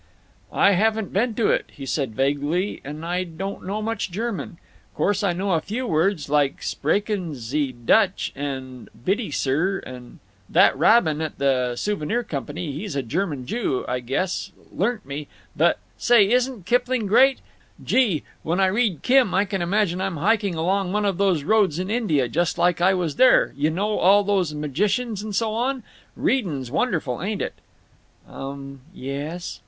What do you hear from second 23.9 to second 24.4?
all